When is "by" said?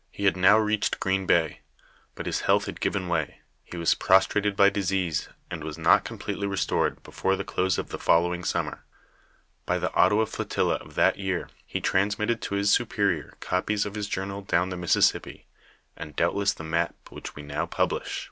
4.56-4.70, 9.66-9.76